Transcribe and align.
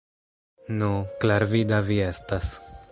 Nu, 0.79 0.89
klarvida 1.25 1.81
vi 1.91 2.01
estas! 2.09 2.53